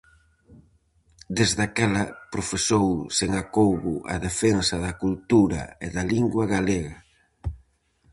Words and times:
Desde 1.37 1.61
aquela 1.69 2.03
profesou 2.33 2.87
sen 3.17 3.31
acougo 3.43 3.95
a 4.13 4.15
defensa 4.27 4.75
da 4.85 4.93
cultura 5.03 5.61
e 5.85 5.87
da 5.95 6.03
lingua 6.13 6.45
galega. 6.53 6.97